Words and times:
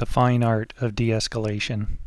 The 0.00 0.06
Fine 0.06 0.42
Art 0.42 0.72
of 0.80 0.94
De 0.94 1.08
Escalation. 1.08 1.98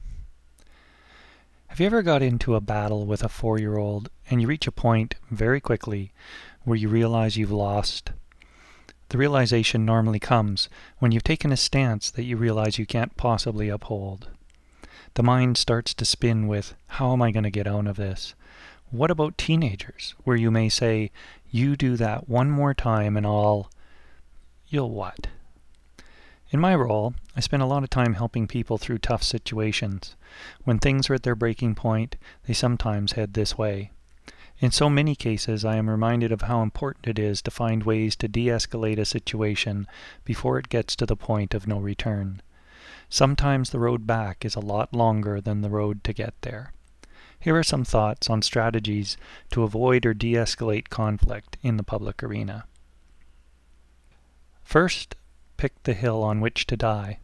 Have 1.67 1.79
you 1.79 1.85
ever 1.85 2.01
got 2.01 2.23
into 2.23 2.55
a 2.55 2.59
battle 2.59 3.05
with 3.05 3.23
a 3.23 3.29
four 3.29 3.59
year 3.59 3.77
old 3.77 4.09
and 4.31 4.41
you 4.41 4.47
reach 4.47 4.65
a 4.65 4.71
point 4.71 5.13
very 5.29 5.61
quickly 5.61 6.11
where 6.63 6.75
you 6.75 6.89
realize 6.89 7.37
you've 7.37 7.51
lost? 7.51 8.09
The 9.09 9.19
realization 9.19 9.85
normally 9.85 10.17
comes 10.17 10.69
when 10.97 11.11
you've 11.11 11.23
taken 11.23 11.51
a 11.51 11.55
stance 11.55 12.09
that 12.09 12.23
you 12.23 12.35
realize 12.35 12.79
you 12.79 12.87
can't 12.87 13.15
possibly 13.15 13.69
uphold. 13.69 14.27
The 15.13 15.21
mind 15.21 15.59
starts 15.59 15.93
to 15.93 16.03
spin 16.03 16.47
with, 16.47 16.73
How 16.87 17.13
am 17.13 17.21
I 17.21 17.29
going 17.29 17.43
to 17.43 17.51
get 17.51 17.67
out 17.67 17.85
of 17.85 17.97
this? 17.97 18.33
What 18.89 19.11
about 19.11 19.37
teenagers, 19.37 20.15
where 20.23 20.35
you 20.35 20.49
may 20.49 20.67
say, 20.67 21.11
You 21.51 21.75
do 21.75 21.95
that 21.97 22.27
one 22.27 22.49
more 22.49 22.73
time 22.73 23.15
and 23.15 23.27
I'll. 23.27 23.69
You'll 24.67 24.89
what? 24.89 25.27
In 26.53 26.59
my 26.59 26.75
role, 26.75 27.15
I 27.35 27.39
spend 27.39 27.63
a 27.63 27.65
lot 27.65 27.81
of 27.81 27.89
time 27.89 28.13
helping 28.13 28.45
people 28.45 28.77
through 28.77 28.99
tough 28.99 29.23
situations. 29.23 30.15
When 30.63 30.77
things 30.77 31.09
are 31.09 31.15
at 31.15 31.23
their 31.23 31.35
breaking 31.35 31.73
point, 31.73 32.15
they 32.45 32.53
sometimes 32.53 33.13
head 33.13 33.33
this 33.33 33.57
way. 33.57 33.89
In 34.59 34.69
so 34.69 34.87
many 34.87 35.15
cases, 35.15 35.65
I 35.65 35.77
am 35.77 35.89
reminded 35.89 36.31
of 36.31 36.43
how 36.43 36.61
important 36.61 37.07
it 37.07 37.17
is 37.17 37.41
to 37.41 37.51
find 37.51 37.81
ways 37.81 38.15
to 38.17 38.27
de 38.27 38.45
escalate 38.49 38.99
a 38.99 39.05
situation 39.05 39.87
before 40.23 40.59
it 40.59 40.69
gets 40.69 40.95
to 40.97 41.07
the 41.07 41.15
point 41.15 41.55
of 41.55 41.67
no 41.67 41.79
return. 41.79 42.39
Sometimes 43.09 43.71
the 43.71 43.79
road 43.79 44.05
back 44.05 44.45
is 44.45 44.53
a 44.53 44.59
lot 44.59 44.93
longer 44.93 45.41
than 45.41 45.61
the 45.61 45.71
road 45.71 46.03
to 46.03 46.13
get 46.13 46.39
there. 46.41 46.71
Here 47.39 47.57
are 47.57 47.63
some 47.63 47.83
thoughts 47.83 48.29
on 48.29 48.43
strategies 48.43 49.17
to 49.49 49.63
avoid 49.63 50.05
or 50.05 50.13
de 50.13 50.33
escalate 50.33 50.89
conflict 50.89 51.57
in 51.63 51.77
the 51.77 51.83
public 51.83 52.21
arena. 52.21 52.65
First, 54.63 55.15
pick 55.57 55.81
the 55.83 55.93
hill 55.93 56.23
on 56.23 56.41
which 56.41 56.65
to 56.67 56.77
die. 56.77 57.19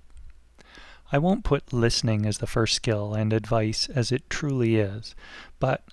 I 1.12 1.18
won't 1.18 1.44
put 1.44 1.74
listening 1.74 2.26
as 2.26 2.38
the 2.38 2.48
first 2.48 2.76
skill 2.76 3.14
and 3.14 3.34
advice 3.34 3.90
as 3.90 4.12
it 4.12 4.30
truly 4.30 4.76
is, 4.76 5.16
but 5.60 5.84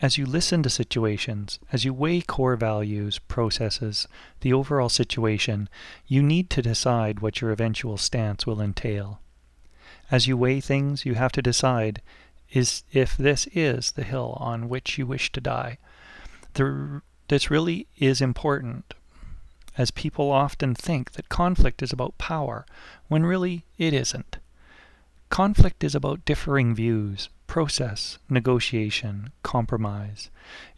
as 0.00 0.18
you 0.18 0.26
listen 0.26 0.62
to 0.62 0.70
situations, 0.70 1.60
as 1.70 1.84
you 1.84 1.94
weigh 1.94 2.22
core 2.22 2.56
values, 2.56 3.18
processes, 3.20 4.08
the 4.40 4.52
overall 4.52 4.88
situation, 4.88 5.68
you 6.06 6.22
need 6.22 6.50
to 6.50 6.62
decide 6.62 7.20
what 7.20 7.40
your 7.40 7.52
eventual 7.52 7.96
stance 7.96 8.46
will 8.46 8.60
entail. 8.60 9.20
As 10.10 10.26
you 10.26 10.36
weigh 10.36 10.60
things, 10.60 11.06
you 11.06 11.14
have 11.14 11.32
to 11.32 11.42
decide 11.42 12.02
is 12.50 12.82
if 12.92 13.16
this 13.16 13.46
is 13.52 13.92
the 13.92 14.04
hill 14.04 14.36
on 14.40 14.68
which 14.68 14.98
you 14.98 15.06
wish 15.06 15.30
to 15.32 15.40
die. 15.40 15.78
The, 16.54 17.02
this 17.28 17.50
really 17.50 17.86
is 17.96 18.20
important 18.20 18.94
as 19.78 19.90
people 19.90 20.30
often 20.30 20.74
think 20.74 21.12
that 21.12 21.28
conflict 21.28 21.82
is 21.82 21.92
about 21.92 22.18
power, 22.18 22.66
when 23.08 23.24
really 23.24 23.64
it 23.78 23.92
isn't. 23.92 24.38
Conflict 25.30 25.82
is 25.82 25.94
about 25.94 26.24
differing 26.24 26.74
views, 26.74 27.30
process, 27.46 28.18
negotiation, 28.28 29.30
compromise. 29.42 30.30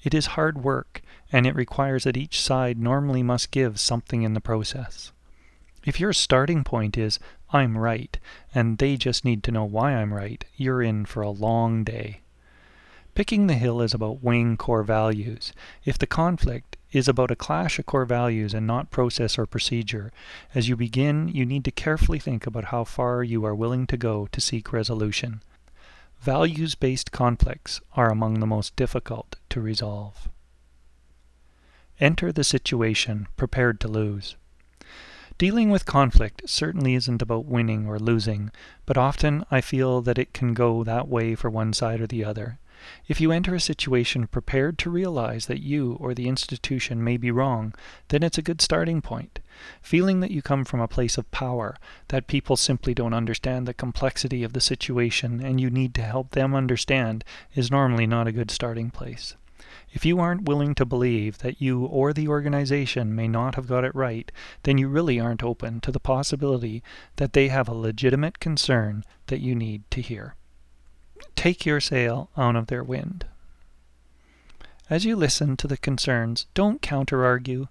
It 0.02 0.14
is 0.14 0.26
hard 0.26 0.62
work, 0.62 1.02
and 1.32 1.46
it 1.46 1.54
requires 1.56 2.04
that 2.04 2.16
each 2.16 2.40
side 2.40 2.78
normally 2.78 3.22
must 3.22 3.50
give 3.50 3.80
something 3.80 4.22
in 4.22 4.34
the 4.34 4.40
process. 4.40 5.12
If 5.84 6.00
your 6.00 6.12
starting 6.12 6.64
point 6.64 6.96
is, 6.96 7.18
I'm 7.50 7.76
right, 7.76 8.16
and 8.54 8.78
they 8.78 8.96
just 8.96 9.24
need 9.24 9.42
to 9.44 9.52
know 9.52 9.64
why 9.64 9.94
I'm 9.94 10.14
right, 10.14 10.44
you're 10.56 10.82
in 10.82 11.04
for 11.04 11.22
a 11.22 11.30
long 11.30 11.84
day. 11.84 12.20
Picking 13.14 13.46
the 13.46 13.54
hill 13.54 13.80
is 13.80 13.94
about 13.94 14.24
weighing 14.24 14.56
core 14.56 14.82
values. 14.82 15.52
If 15.84 15.98
the 15.98 16.06
conflict 16.06 16.73
is 16.94 17.08
about 17.08 17.30
a 17.30 17.36
clash 17.36 17.78
of 17.78 17.86
core 17.86 18.04
values 18.04 18.54
and 18.54 18.66
not 18.66 18.90
process 18.90 19.36
or 19.36 19.46
procedure, 19.46 20.12
as 20.54 20.68
you 20.68 20.76
begin, 20.76 21.28
you 21.28 21.44
need 21.44 21.64
to 21.64 21.70
carefully 21.70 22.20
think 22.20 22.46
about 22.46 22.66
how 22.66 22.84
far 22.84 23.24
you 23.24 23.44
are 23.44 23.54
willing 23.54 23.86
to 23.88 23.96
go 23.96 24.28
to 24.30 24.40
seek 24.40 24.72
resolution. 24.72 25.42
Values 26.20 26.76
based 26.76 27.10
conflicts 27.10 27.80
are 27.96 28.10
among 28.10 28.38
the 28.38 28.46
most 28.46 28.76
difficult 28.76 29.36
to 29.50 29.60
resolve. 29.60 30.28
Enter 32.00 32.32
the 32.32 32.44
situation 32.44 33.26
prepared 33.36 33.80
to 33.80 33.88
lose. 33.88 34.36
Dealing 35.36 35.70
with 35.70 35.84
conflict 35.84 36.42
certainly 36.48 36.94
isn't 36.94 37.20
about 37.20 37.44
winning 37.44 37.88
or 37.88 37.98
losing, 37.98 38.52
but 38.86 38.96
often 38.96 39.44
I 39.50 39.60
feel 39.60 40.00
that 40.02 40.18
it 40.18 40.32
can 40.32 40.54
go 40.54 40.84
that 40.84 41.08
way 41.08 41.34
for 41.34 41.50
one 41.50 41.72
side 41.72 42.00
or 42.00 42.06
the 42.06 42.24
other. 42.24 42.58
If 43.06 43.20
you 43.20 43.32
enter 43.32 43.54
a 43.54 43.60
situation 43.60 44.26
prepared 44.26 44.78
to 44.78 44.90
realize 44.90 45.46
that 45.46 45.62
you 45.62 45.96
or 46.00 46.14
the 46.14 46.28
institution 46.28 47.04
may 47.04 47.16
be 47.16 47.30
wrong, 47.30 47.74
then 48.08 48.22
it's 48.22 48.38
a 48.38 48.42
good 48.42 48.60
starting 48.60 49.00
point. 49.00 49.40
Feeling 49.80 50.20
that 50.20 50.30
you 50.30 50.42
come 50.42 50.64
from 50.64 50.80
a 50.80 50.88
place 50.88 51.16
of 51.16 51.30
power, 51.30 51.76
that 52.08 52.26
people 52.26 52.56
simply 52.56 52.94
don't 52.94 53.14
understand 53.14 53.66
the 53.66 53.74
complexity 53.74 54.42
of 54.42 54.52
the 54.52 54.60
situation 54.60 55.40
and 55.40 55.60
you 55.60 55.70
need 55.70 55.94
to 55.94 56.02
help 56.02 56.30
them 56.30 56.54
understand, 56.54 57.24
is 57.54 57.70
normally 57.70 58.06
not 58.06 58.26
a 58.26 58.32
good 58.32 58.50
starting 58.50 58.90
place. 58.90 59.34
If 59.92 60.04
you 60.04 60.18
aren't 60.18 60.48
willing 60.48 60.74
to 60.74 60.84
believe 60.84 61.38
that 61.38 61.62
you 61.62 61.84
or 61.84 62.12
the 62.12 62.28
organization 62.28 63.14
may 63.14 63.28
not 63.28 63.54
have 63.54 63.68
got 63.68 63.84
it 63.84 63.94
right, 63.94 64.30
then 64.64 64.78
you 64.78 64.88
really 64.88 65.20
aren't 65.20 65.44
open 65.44 65.80
to 65.82 65.92
the 65.92 66.00
possibility 66.00 66.82
that 67.16 67.32
they 67.32 67.48
have 67.48 67.68
a 67.68 67.74
legitimate 67.74 68.40
concern 68.40 69.04
that 69.26 69.40
you 69.40 69.54
need 69.54 69.88
to 69.92 70.00
hear 70.00 70.34
take 71.36 71.66
your 71.66 71.80
sail 71.80 72.30
out 72.36 72.56
of 72.56 72.66
their 72.66 72.84
wind. 72.84 73.26
As 74.90 75.04
you 75.04 75.16
listen 75.16 75.56
to 75.56 75.66
the 75.66 75.76
concerns, 75.76 76.46
don't 76.54 76.82
counter 76.82 77.24
argue. 77.24 77.68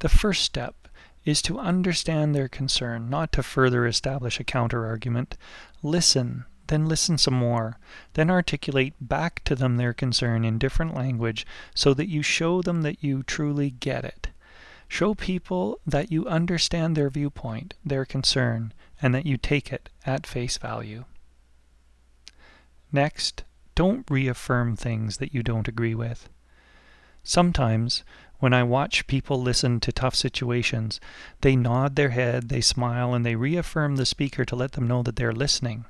The 0.00 0.08
first 0.08 0.42
step 0.42 0.88
is 1.24 1.42
to 1.42 1.58
understand 1.58 2.34
their 2.34 2.48
concern, 2.48 3.08
not 3.10 3.32
to 3.32 3.42
further 3.42 3.86
establish 3.86 4.40
a 4.40 4.44
counter 4.44 4.86
argument. 4.86 5.36
Listen, 5.82 6.44
then 6.68 6.86
listen 6.86 7.18
some 7.18 7.34
more, 7.34 7.78
then 8.14 8.30
articulate 8.30 8.94
back 9.00 9.42
to 9.44 9.54
them 9.54 9.76
their 9.76 9.92
concern 9.92 10.44
in 10.44 10.58
different 10.58 10.94
language 10.94 11.46
so 11.74 11.94
that 11.94 12.08
you 12.08 12.22
show 12.22 12.62
them 12.62 12.82
that 12.82 13.02
you 13.02 13.22
truly 13.22 13.70
get 13.70 14.04
it. 14.04 14.28
Show 14.88 15.14
people 15.14 15.80
that 15.86 16.12
you 16.12 16.26
understand 16.26 16.96
their 16.96 17.10
viewpoint, 17.10 17.74
their 17.84 18.04
concern, 18.04 18.72
and 19.02 19.14
that 19.14 19.26
you 19.26 19.36
take 19.36 19.72
it 19.72 19.88
at 20.04 20.26
face 20.26 20.58
value. 20.58 21.04
Next, 22.96 23.44
don't 23.74 24.10
reaffirm 24.10 24.74
things 24.74 25.18
that 25.18 25.34
you 25.34 25.42
don't 25.42 25.68
agree 25.68 25.94
with. 25.94 26.30
Sometimes, 27.22 28.04
when 28.38 28.54
I 28.54 28.62
watch 28.62 29.06
people 29.06 29.38
listen 29.38 29.80
to 29.80 29.92
tough 29.92 30.14
situations, 30.14 30.98
they 31.42 31.56
nod 31.56 31.96
their 31.96 32.08
head, 32.08 32.48
they 32.48 32.62
smile, 32.62 33.12
and 33.12 33.22
they 33.22 33.36
reaffirm 33.36 33.96
the 33.96 34.06
speaker 34.06 34.46
to 34.46 34.56
let 34.56 34.72
them 34.72 34.88
know 34.88 35.02
that 35.02 35.16
they're 35.16 35.30
listening. 35.30 35.84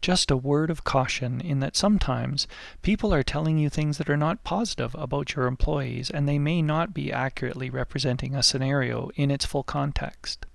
Just 0.00 0.30
a 0.30 0.36
word 0.36 0.70
of 0.70 0.84
caution 0.84 1.40
in 1.40 1.58
that 1.58 1.74
sometimes 1.74 2.46
people 2.80 3.12
are 3.12 3.24
telling 3.24 3.58
you 3.58 3.68
things 3.68 3.98
that 3.98 4.08
are 4.08 4.16
not 4.16 4.44
positive 4.44 4.94
about 4.94 5.34
your 5.34 5.48
employees, 5.48 6.10
and 6.10 6.28
they 6.28 6.38
may 6.38 6.62
not 6.62 6.94
be 6.94 7.12
accurately 7.12 7.70
representing 7.70 8.36
a 8.36 8.42
scenario 8.44 9.10
in 9.16 9.32
its 9.32 9.44
full 9.44 9.64
context 9.64 10.46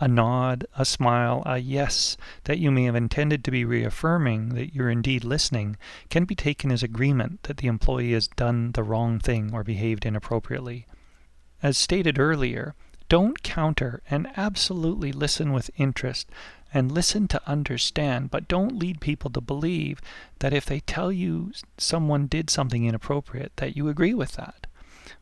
a 0.00 0.08
nod, 0.08 0.66
a 0.76 0.84
smile, 0.84 1.42
a 1.44 1.58
yes 1.58 2.16
that 2.44 2.58
you 2.58 2.70
may 2.70 2.84
have 2.84 2.96
intended 2.96 3.44
to 3.44 3.50
be 3.50 3.64
reaffirming 3.64 4.50
that 4.50 4.74
you're 4.74 4.90
indeed 4.90 5.22
listening 5.22 5.76
can 6.08 6.24
be 6.24 6.34
taken 6.34 6.72
as 6.72 6.82
agreement 6.82 7.42
that 7.44 7.58
the 7.58 7.68
employee 7.68 8.12
has 8.12 8.26
done 8.26 8.72
the 8.72 8.82
wrong 8.82 9.18
thing 9.18 9.50
or 9.52 9.62
behaved 9.62 10.06
inappropriately. 10.06 10.86
As 11.62 11.76
stated 11.76 12.18
earlier, 12.18 12.74
don't 13.10 13.42
counter 13.42 14.02
and 14.08 14.28
absolutely 14.36 15.12
listen 15.12 15.52
with 15.52 15.70
interest 15.76 16.30
and 16.72 16.90
listen 16.90 17.28
to 17.28 17.48
understand, 17.48 18.30
but 18.30 18.48
don't 18.48 18.78
lead 18.78 19.00
people 19.00 19.30
to 19.30 19.40
believe 19.40 20.00
that 20.38 20.54
if 20.54 20.64
they 20.64 20.80
tell 20.80 21.12
you 21.12 21.52
someone 21.76 22.26
did 22.26 22.48
something 22.48 22.84
inappropriate, 22.84 23.52
that 23.56 23.76
you 23.76 23.88
agree 23.88 24.14
with 24.14 24.32
that. 24.32 24.66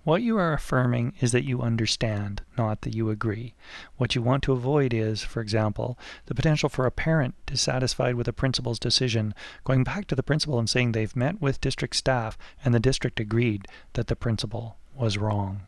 What 0.08 0.22
you 0.22 0.38
are 0.38 0.54
affirming 0.54 1.12
is 1.20 1.32
that 1.32 1.44
you 1.44 1.60
understand, 1.60 2.40
not 2.56 2.80
that 2.80 2.94
you 2.94 3.10
agree. 3.10 3.52
What 3.98 4.14
you 4.14 4.22
want 4.22 4.42
to 4.44 4.54
avoid 4.54 4.94
is, 4.94 5.22
for 5.22 5.42
example, 5.42 5.98
the 6.24 6.34
potential 6.34 6.70
for 6.70 6.86
a 6.86 6.90
parent 6.90 7.34
dissatisfied 7.44 8.14
with 8.14 8.26
a 8.26 8.32
principal's 8.32 8.78
decision 8.78 9.34
going 9.64 9.84
back 9.84 10.06
to 10.06 10.14
the 10.14 10.22
principal 10.22 10.58
and 10.58 10.66
saying 10.66 10.92
they've 10.92 11.14
met 11.14 11.42
with 11.42 11.60
district 11.60 11.94
staff 11.94 12.38
and 12.64 12.72
the 12.72 12.80
district 12.80 13.20
agreed 13.20 13.68
that 13.92 14.06
the 14.06 14.16
principal 14.16 14.78
was 14.94 15.18
wrong. 15.18 15.60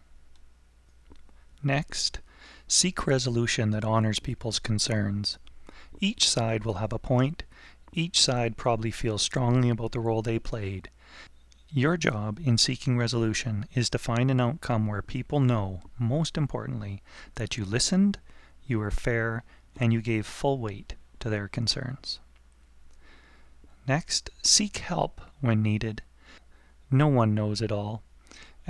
Next, 1.62 2.20
seek 2.66 3.06
resolution 3.06 3.72
that 3.72 3.84
honors 3.84 4.20
people's 4.20 4.58
concerns. 4.58 5.36
Each 6.00 6.26
side 6.26 6.64
will 6.64 6.80
have 6.80 6.94
a 6.94 6.98
point. 6.98 7.42
Each 7.92 8.18
side 8.18 8.56
probably 8.56 8.90
feels 8.90 9.20
strongly 9.20 9.68
about 9.68 9.92
the 9.92 10.00
role 10.00 10.22
they 10.22 10.38
played. 10.38 10.88
Your 11.72 11.96
job 11.96 12.40
in 12.44 12.58
seeking 12.58 12.98
resolution 12.98 13.64
is 13.74 13.88
to 13.90 13.98
find 13.98 14.28
an 14.28 14.40
outcome 14.40 14.88
where 14.88 15.02
people 15.02 15.38
know, 15.38 15.82
most 16.00 16.36
importantly, 16.36 17.00
that 17.36 17.56
you 17.56 17.64
listened, 17.64 18.18
you 18.66 18.80
were 18.80 18.90
fair, 18.90 19.44
and 19.76 19.92
you 19.92 20.02
gave 20.02 20.26
full 20.26 20.58
weight 20.58 20.94
to 21.20 21.30
their 21.30 21.46
concerns. 21.46 22.18
Next, 23.86 24.30
seek 24.42 24.78
help 24.78 25.20
when 25.40 25.62
needed. 25.62 26.02
No 26.90 27.06
one 27.06 27.36
knows 27.36 27.62
it 27.62 27.70
all. 27.70 28.02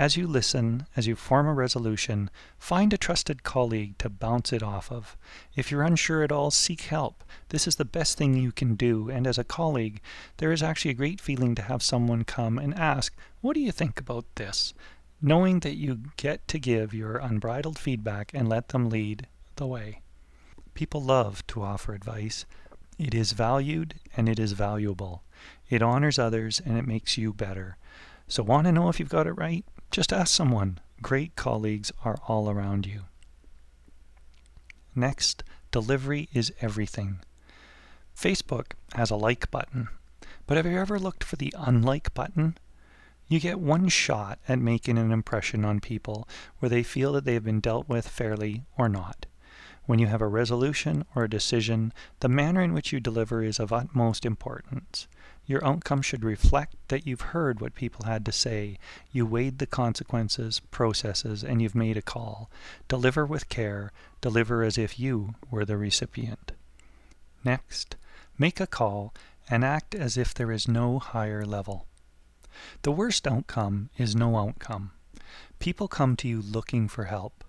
As 0.01 0.17
you 0.17 0.25
listen, 0.25 0.87
as 0.97 1.05
you 1.05 1.15
form 1.15 1.45
a 1.45 1.53
resolution, 1.53 2.31
find 2.57 2.91
a 2.91 2.97
trusted 2.97 3.43
colleague 3.43 3.99
to 3.99 4.09
bounce 4.09 4.51
it 4.51 4.63
off 4.63 4.91
of. 4.91 5.15
If 5.55 5.69
you're 5.69 5.83
unsure 5.83 6.23
at 6.23 6.31
all, 6.31 6.49
seek 6.49 6.81
help. 6.81 7.23
This 7.49 7.67
is 7.67 7.75
the 7.75 7.85
best 7.85 8.17
thing 8.17 8.33
you 8.33 8.51
can 8.51 8.73
do, 8.73 9.11
and 9.11 9.27
as 9.27 9.37
a 9.37 9.43
colleague, 9.43 10.01
there 10.37 10.51
is 10.51 10.63
actually 10.63 10.89
a 10.89 10.95
great 10.95 11.21
feeling 11.21 11.53
to 11.53 11.61
have 11.61 11.83
someone 11.83 12.23
come 12.23 12.57
and 12.57 12.73
ask, 12.73 13.15
What 13.41 13.53
do 13.53 13.59
you 13.59 13.71
think 13.71 13.99
about 13.99 14.25
this? 14.37 14.73
Knowing 15.21 15.59
that 15.59 15.75
you 15.75 15.99
get 16.17 16.47
to 16.47 16.57
give 16.57 16.95
your 16.95 17.17
unbridled 17.17 17.77
feedback 17.77 18.31
and 18.33 18.49
let 18.49 18.69
them 18.69 18.89
lead 18.89 19.27
the 19.57 19.67
way. 19.67 20.01
People 20.73 21.03
love 21.03 21.45
to 21.45 21.61
offer 21.61 21.93
advice. 21.93 22.45
It 22.97 23.13
is 23.13 23.33
valued 23.33 23.93
and 24.17 24.27
it 24.27 24.39
is 24.39 24.53
valuable. 24.53 25.21
It 25.69 25.83
honors 25.83 26.17
others 26.17 26.59
and 26.59 26.75
it 26.79 26.87
makes 26.87 27.19
you 27.19 27.33
better. 27.33 27.77
So, 28.27 28.41
want 28.41 28.65
to 28.65 28.71
know 28.71 28.89
if 28.89 28.99
you've 28.99 29.07
got 29.07 29.27
it 29.27 29.33
right? 29.33 29.63
Just 29.91 30.13
ask 30.13 30.33
someone. 30.33 30.79
Great 31.01 31.35
colleagues 31.35 31.91
are 32.05 32.17
all 32.27 32.49
around 32.49 32.85
you. 32.85 33.01
Next, 34.95 35.43
delivery 35.69 36.29
is 36.33 36.53
everything. 36.61 37.19
Facebook 38.15 38.73
has 38.93 39.11
a 39.11 39.15
like 39.17 39.51
button, 39.51 39.89
but 40.47 40.55
have 40.55 40.65
you 40.65 40.77
ever 40.77 40.97
looked 40.97 41.23
for 41.25 41.35
the 41.35 41.53
unlike 41.57 42.13
button? 42.13 42.57
You 43.27 43.39
get 43.39 43.59
one 43.59 43.89
shot 43.89 44.39
at 44.47 44.59
making 44.59 44.97
an 44.97 45.11
impression 45.11 45.65
on 45.65 45.79
people 45.79 46.27
where 46.59 46.69
they 46.69 46.83
feel 46.83 47.13
that 47.13 47.25
they 47.25 47.33
have 47.33 47.43
been 47.43 47.59
dealt 47.59 47.89
with 47.89 48.07
fairly 48.07 48.63
or 48.77 48.87
not. 48.87 49.25
When 49.85 49.99
you 49.99 50.07
have 50.07 50.21
a 50.21 50.27
resolution 50.27 51.05
or 51.15 51.23
a 51.23 51.29
decision, 51.29 51.91
the 52.19 52.29
manner 52.29 52.61
in 52.61 52.73
which 52.73 52.91
you 52.91 52.99
deliver 52.99 53.43
is 53.43 53.59
of 53.59 53.73
utmost 53.73 54.25
importance. 54.25 55.07
Your 55.45 55.65
outcome 55.65 56.01
should 56.01 56.23
reflect 56.23 56.75
that 56.89 57.07
you've 57.07 57.33
heard 57.35 57.59
what 57.59 57.73
people 57.75 58.05
had 58.05 58.25
to 58.25 58.31
say, 58.31 58.77
you 59.11 59.25
weighed 59.25 59.57
the 59.57 59.65
consequences, 59.65 60.61
processes, 60.71 61.43
and 61.43 61.61
you've 61.61 61.75
made 61.75 61.97
a 61.97 62.01
call. 62.01 62.49
Deliver 62.87 63.25
with 63.25 63.49
care, 63.49 63.91
deliver 64.21 64.63
as 64.63 64.77
if 64.77 64.99
you 64.99 65.35
were 65.49 65.65
the 65.65 65.77
recipient. 65.77 66.51
Next, 67.43 67.95
make 68.37 68.59
a 68.59 68.67
call 68.67 69.13
and 69.49 69.65
act 69.65 69.95
as 69.95 70.15
if 70.15 70.33
there 70.33 70.51
is 70.51 70.67
no 70.67 70.99
higher 70.99 71.45
level. 71.45 71.87
The 72.83 72.91
worst 72.91 73.27
outcome 73.27 73.89
is 73.97 74.15
no 74.15 74.37
outcome. 74.37 74.91
People 75.59 75.87
come 75.87 76.15
to 76.17 76.27
you 76.27 76.41
looking 76.41 76.87
for 76.87 77.05
help. 77.05 77.43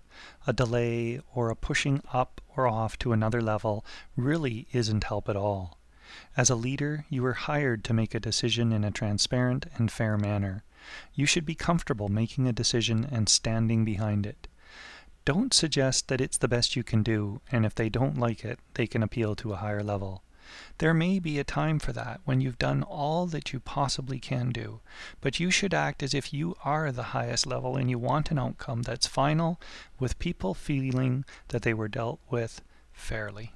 A 0.47 0.53
delay 0.53 1.19
or 1.33 1.49
a 1.49 1.55
pushing 1.55 2.01
up 2.13 2.41
or 2.55 2.67
off 2.67 2.97
to 2.99 3.11
another 3.13 3.41
level 3.41 3.85
really 4.15 4.67
isn't 4.71 5.05
help 5.05 5.27
at 5.27 5.35
all. 5.35 5.77
As 6.37 6.49
a 6.49 6.55
leader, 6.55 7.05
you 7.09 7.25
are 7.25 7.33
hired 7.33 7.83
to 7.85 7.93
make 7.93 8.13
a 8.13 8.19
decision 8.19 8.71
in 8.71 8.83
a 8.83 8.91
transparent 8.91 9.65
and 9.77 9.91
fair 9.91 10.17
manner. 10.17 10.63
You 11.13 11.25
should 11.25 11.45
be 11.45 11.55
comfortable 11.55 12.09
making 12.09 12.47
a 12.47 12.53
decision 12.53 13.05
and 13.09 13.27
standing 13.27 13.83
behind 13.83 14.25
it. 14.25 14.47
Don't 15.25 15.53
suggest 15.53 16.09
that 16.09 16.21
it's 16.21 16.37
the 16.37 16.47
best 16.47 16.75
you 16.75 16.83
can 16.83 17.01
do, 17.01 17.41
and 17.51 17.65
if 17.65 17.73
they 17.73 17.89
don't 17.89 18.17
like 18.17 18.43
it, 18.43 18.59
they 18.73 18.87
can 18.87 19.01
appeal 19.01 19.35
to 19.35 19.53
a 19.53 19.57
higher 19.57 19.83
level. 19.83 20.23
There 20.77 20.93
may 20.93 21.19
be 21.19 21.39
a 21.39 21.43
time 21.43 21.79
for 21.79 21.93
that 21.93 22.21
when 22.25 22.41
you've 22.41 22.59
done 22.59 22.83
all 22.83 23.25
that 23.27 23.53
you 23.53 23.59
possibly 23.59 24.19
can 24.19 24.51
do, 24.51 24.81
but 25.21 25.39
you 25.39 25.51
should 25.51 25.73
act 25.73 26.03
as 26.03 26.13
if 26.13 26.33
you 26.33 26.55
are 26.63 26.91
the 26.91 27.11
highest 27.13 27.45
level 27.45 27.77
and 27.77 27.89
you 27.89 27.99
want 27.99 28.31
an 28.31 28.39
outcome 28.39 28.81
that's 28.81 29.07
final, 29.07 29.59
with 29.99 30.19
people 30.19 30.53
feeling 30.53 31.25
that 31.49 31.61
they 31.61 31.73
were 31.73 31.87
dealt 31.87 32.19
with 32.29 32.61
fairly. 32.91 33.53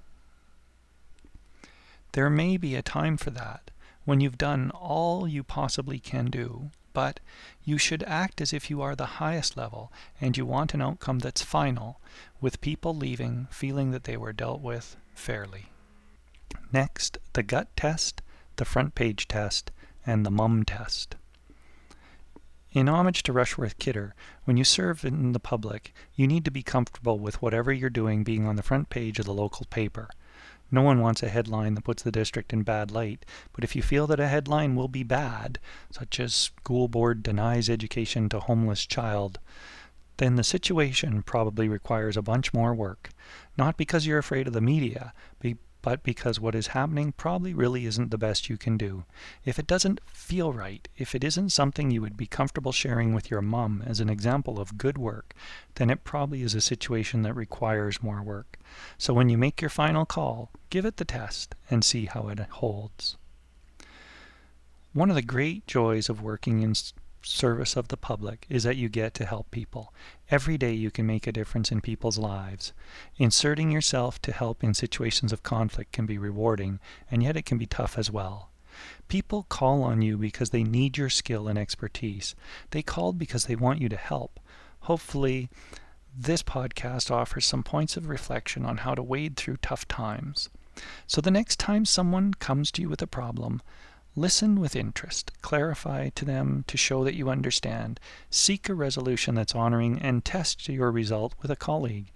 There 2.13 2.29
may 2.29 2.57
be 2.57 2.75
a 2.75 2.81
time 2.81 3.17
for 3.17 3.29
that, 3.31 3.71
when 4.05 4.21
you've 4.21 4.37
done 4.37 4.71
all 4.71 5.27
you 5.27 5.43
possibly 5.43 5.99
can 5.99 6.27
do, 6.27 6.71
but 6.93 7.19
you 7.63 7.77
should 7.77 8.01
act 8.03 8.41
as 8.41 8.53
if 8.53 8.69
you 8.69 8.81
are 8.81 8.95
the 8.95 9.19
highest 9.21 9.55
level 9.55 9.91
and 10.19 10.35
you 10.35 10.45
want 10.45 10.73
an 10.73 10.81
outcome 10.81 11.19
that's 11.19 11.43
final, 11.43 11.99
with 12.41 12.61
people 12.61 12.95
leaving 12.95 13.47
feeling 13.51 13.91
that 13.91 14.05
they 14.05 14.17
were 14.17 14.33
dealt 14.33 14.61
with 14.61 14.95
fairly. 15.13 15.67
Next, 16.71 17.17
the 17.33 17.43
gut 17.43 17.75
test, 17.75 18.21
the 18.57 18.65
front 18.65 18.95
page 18.95 19.27
test, 19.27 19.71
and 20.05 20.25
the 20.25 20.31
mum 20.31 20.63
test. 20.63 21.15
In 22.71 22.89
homage 22.89 23.23
to 23.23 23.33
Rushworth 23.33 23.79
Kidder, 23.79 24.13
when 24.43 24.57
you 24.57 24.63
serve 24.63 25.03
in 25.05 25.31
the 25.31 25.39
public, 25.39 25.93
you 26.15 26.27
need 26.27 26.45
to 26.45 26.51
be 26.51 26.61
comfortable 26.61 27.17
with 27.17 27.41
whatever 27.41 27.71
you're 27.71 27.89
doing 27.89 28.23
being 28.23 28.45
on 28.45 28.55
the 28.55 28.63
front 28.63 28.89
page 28.89 29.19
of 29.19 29.25
the 29.25 29.33
local 29.33 29.65
paper. 29.69 30.09
No 30.69 30.81
one 30.81 30.99
wants 30.99 31.23
a 31.23 31.29
headline 31.29 31.75
that 31.75 31.85
puts 31.85 32.03
the 32.03 32.11
district 32.11 32.51
in 32.51 32.63
bad 32.63 32.91
light, 32.91 33.25
but 33.53 33.63
if 33.63 33.75
you 33.75 33.81
feel 33.81 34.05
that 34.07 34.19
a 34.19 34.27
headline 34.27 34.75
will 34.75 34.89
be 34.89 35.03
bad, 35.03 35.59
such 35.89 36.19
as 36.19 36.35
School 36.35 36.87
Board 36.89 37.23
Denies 37.23 37.69
Education 37.69 38.27
to 38.29 38.41
Homeless 38.41 38.85
Child, 38.85 39.39
then 40.17 40.35
the 40.35 40.43
situation 40.43 41.23
probably 41.23 41.69
requires 41.69 42.17
a 42.17 42.21
bunch 42.21 42.53
more 42.53 42.75
work. 42.75 43.09
Not 43.57 43.77
because 43.77 44.05
you're 44.05 44.17
afraid 44.17 44.45
of 44.45 44.53
the 44.53 44.61
media, 44.61 45.13
but 45.87 46.03
because 46.03 46.37
what 46.37 46.53
is 46.53 46.67
happening 46.75 47.13
probably 47.13 47.53
really 47.53 47.85
isn't 47.85 48.11
the 48.11 48.17
best 48.17 48.49
you 48.49 48.57
can 48.57 48.75
do. 48.75 49.05
If 49.45 49.57
it 49.57 49.65
doesn't 49.65 50.01
feel 50.05 50.51
right, 50.51 50.85
if 50.97 51.15
it 51.15 51.23
isn't 51.23 51.51
something 51.51 51.91
you 51.91 52.01
would 52.01 52.17
be 52.17 52.27
comfortable 52.27 52.73
sharing 52.73 53.13
with 53.13 53.31
your 53.31 53.41
mom 53.41 53.81
as 53.87 54.01
an 54.01 54.09
example 54.09 54.59
of 54.59 54.77
good 54.77 54.97
work, 54.97 55.33
then 55.75 55.89
it 55.89 56.03
probably 56.03 56.41
is 56.41 56.53
a 56.53 56.59
situation 56.59 57.21
that 57.21 57.37
requires 57.37 58.03
more 58.03 58.21
work. 58.21 58.59
So 58.97 59.13
when 59.13 59.29
you 59.29 59.37
make 59.37 59.61
your 59.61 59.69
final 59.69 60.05
call, 60.05 60.51
give 60.69 60.83
it 60.83 60.97
the 60.97 61.05
test 61.05 61.55
and 61.69 61.85
see 61.85 62.07
how 62.07 62.27
it 62.27 62.39
holds. 62.39 63.15
One 64.91 65.09
of 65.09 65.15
the 65.15 65.21
great 65.21 65.67
joys 65.67 66.09
of 66.09 66.21
working 66.21 66.63
in 66.63 66.73
service 67.27 67.75
of 67.75 67.89
the 67.89 67.97
public 67.97 68.45
is 68.49 68.63
that 68.63 68.77
you 68.77 68.89
get 68.89 69.13
to 69.15 69.25
help 69.25 69.51
people. 69.51 69.93
Every 70.29 70.57
day 70.57 70.73
you 70.73 70.91
can 70.91 71.05
make 71.05 71.27
a 71.27 71.31
difference 71.31 71.71
in 71.71 71.81
people's 71.81 72.17
lives. 72.17 72.73
Inserting 73.17 73.71
yourself 73.71 74.21
to 74.23 74.31
help 74.31 74.63
in 74.63 74.73
situations 74.73 75.31
of 75.33 75.43
conflict 75.43 75.91
can 75.91 76.05
be 76.05 76.17
rewarding, 76.17 76.79
and 77.11 77.21
yet 77.21 77.37
it 77.37 77.45
can 77.45 77.57
be 77.57 77.65
tough 77.65 77.97
as 77.97 78.11
well. 78.11 78.49
People 79.07 79.45
call 79.49 79.83
on 79.83 80.01
you 80.01 80.17
because 80.17 80.51
they 80.51 80.63
need 80.63 80.97
your 80.97 81.09
skill 81.09 81.47
and 81.47 81.57
expertise. 81.57 82.35
They 82.71 82.81
called 82.81 83.17
because 83.17 83.45
they 83.45 83.55
want 83.55 83.81
you 83.81 83.89
to 83.89 83.97
help. 83.97 84.39
Hopefully, 84.81 85.49
this 86.15 86.43
podcast 86.43 87.11
offers 87.11 87.45
some 87.45 87.63
points 87.63 87.97
of 87.97 88.07
reflection 88.07 88.65
on 88.65 88.77
how 88.77 88.95
to 88.95 89.03
wade 89.03 89.35
through 89.35 89.57
tough 89.57 89.87
times. 89.87 90.49
So 91.07 91.21
the 91.21 91.31
next 91.31 91.59
time 91.59 91.85
someone 91.85 92.33
comes 92.35 92.71
to 92.71 92.81
you 92.81 92.89
with 92.89 93.01
a 93.01 93.07
problem, 93.07 93.61
Listen 94.19 94.59
with 94.59 94.75
interest, 94.75 95.31
clarify 95.43 96.09
to 96.09 96.25
them 96.25 96.63
to 96.65 96.75
show 96.75 97.03
that 97.03 97.13
you 97.13 97.29
understand, 97.29 97.99
seek 98.31 98.67
a 98.67 98.73
resolution 98.73 99.35
that's 99.35 99.53
honoring, 99.53 100.01
and 100.01 100.25
test 100.25 100.67
your 100.67 100.91
result 100.91 101.35
with 101.39 101.51
a 101.51 101.55
colleague. 101.55 102.09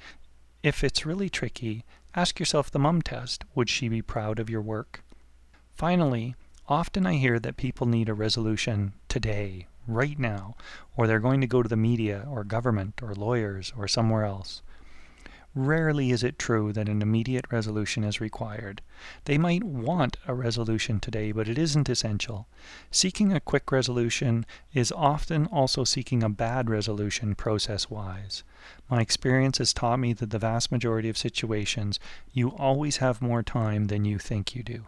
If 0.63 0.83
it's 0.83 1.05
really 1.05 1.29
tricky, 1.29 1.85
ask 2.15 2.39
yourself 2.39 2.71
the 2.71 2.79
mum 2.79 3.03
test 3.03 3.43
would 3.53 3.69
she 3.69 3.87
be 3.87 4.01
proud 4.01 4.39
of 4.39 4.49
your 4.49 4.63
work? 4.63 5.03
Finally, 5.75 6.33
often 6.67 7.05
I 7.05 7.17
hear 7.17 7.37
that 7.37 7.55
people 7.55 7.85
need 7.85 8.09
a 8.09 8.15
resolution 8.15 8.93
today, 9.07 9.67
right 9.87 10.17
now, 10.17 10.55
or 10.97 11.05
they're 11.05 11.19
going 11.19 11.41
to 11.41 11.45
go 11.45 11.61
to 11.61 11.69
the 11.69 11.77
media 11.77 12.25
or 12.27 12.43
government 12.43 13.03
or 13.03 13.13
lawyers 13.13 13.71
or 13.77 13.87
somewhere 13.87 14.25
else. 14.25 14.63
Rarely 15.53 16.11
is 16.11 16.23
it 16.23 16.39
true 16.39 16.71
that 16.71 16.87
an 16.87 17.01
immediate 17.01 17.45
resolution 17.51 18.05
is 18.05 18.21
required. 18.21 18.81
They 19.25 19.37
might 19.37 19.65
want 19.65 20.15
a 20.25 20.33
resolution 20.33 21.01
today, 21.01 21.33
but 21.33 21.49
it 21.49 21.57
isn't 21.57 21.89
essential. 21.89 22.47
Seeking 22.89 23.33
a 23.33 23.41
quick 23.41 23.69
resolution 23.69 24.45
is 24.73 24.93
often 24.93 25.47
also 25.47 25.83
seeking 25.83 26.23
a 26.23 26.29
bad 26.29 26.69
resolution 26.69 27.35
process 27.35 27.89
wise. 27.89 28.43
My 28.89 29.01
experience 29.01 29.57
has 29.57 29.73
taught 29.73 29.99
me 29.99 30.13
that 30.13 30.29
the 30.29 30.39
vast 30.39 30.71
majority 30.71 31.09
of 31.09 31.17
situations, 31.17 31.99
you 32.31 32.51
always 32.51 32.97
have 32.97 33.21
more 33.21 33.43
time 33.43 33.87
than 33.87 34.05
you 34.05 34.19
think 34.19 34.55
you 34.55 34.63
do. 34.63 34.85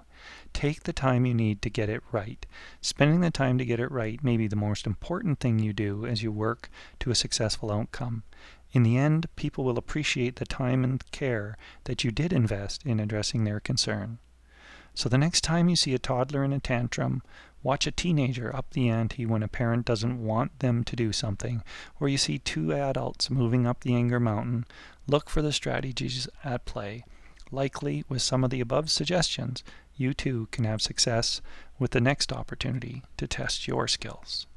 Take 0.54 0.84
the 0.84 0.94
time 0.94 1.26
you 1.26 1.34
need 1.34 1.62
to 1.64 1.70
get 1.70 1.90
it 1.90 2.04
right. 2.14 2.46
Spending 2.80 3.20
the 3.20 3.32
time 3.32 3.58
to 3.58 3.66
get 3.66 3.82
it 3.82 3.92
right 3.92 4.24
may 4.24 4.38
be 4.38 4.48
the 4.48 4.56
most 4.56 4.88
important 4.88 5.42
thing 5.42 5.60
you 5.60 5.74
do 5.74 6.06
as 6.06 6.24
you 6.24 6.32
work 6.32 6.70
to 7.02 7.12
a 7.12 7.16
successful 7.16 7.70
outcome. 7.70 8.24
In 8.74 8.82
the 8.82 8.98
end, 8.98 9.28
people 9.36 9.64
will 9.64 9.78
appreciate 9.78 10.38
the 10.38 10.46
time 10.46 10.84
and 10.84 11.10
care 11.12 11.58
that 11.84 12.04
you 12.04 12.12
did 12.12 12.34
invest 12.34 12.84
in 12.86 13.00
addressing 13.00 13.44
their 13.44 13.60
concern. 13.60 14.18
So 14.96 15.10
the 15.10 15.18
next 15.18 15.42
time 15.42 15.70
you 15.70 15.76
see 15.76 15.94
a 15.94 16.00
toddler 16.00 16.44
in 16.44 16.52
a 16.54 16.60
tantrum, 16.60 17.22
watch 17.62 17.86
a 17.86 17.92
teenager 17.92 18.56
up 18.56 18.72
the 18.72 18.90
ante 18.90 19.26
when 19.28 19.44
a 19.44 19.48
parent 19.48 19.86
doesn't 19.86 20.24
want 20.24 20.60
them 20.60 20.84
to 20.86 20.96
do 20.96 21.14
something, 21.14 21.64
or 22.00 22.10
you 22.10 22.18
see 22.18 22.40
two 22.40 22.74
adults 22.74 23.30
moving 23.30 23.66
up 23.68 23.82
the 23.82 23.96
anger 23.96 24.20
mountain, 24.20 24.66
look 25.08 25.30
for 25.30 25.42
the 25.42 25.54
strategies 25.54 26.28
at 26.44 26.66
play. 26.66 27.06
Likely, 27.52 28.04
with 28.10 28.24
some 28.24 28.44
of 28.44 28.50
the 28.50 28.62
above 28.62 28.90
suggestions, 28.90 29.64
you 29.96 30.16
too 30.16 30.48
can 30.52 30.64
have 30.66 30.82
success 30.82 31.42
with 31.78 31.92
the 31.92 32.02
next 32.02 32.34
opportunity 32.34 33.04
to 33.18 33.28
test 33.28 33.68
your 33.68 33.88
skills. 33.88 34.48